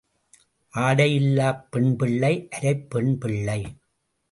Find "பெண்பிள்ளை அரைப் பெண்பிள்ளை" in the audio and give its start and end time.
1.71-3.61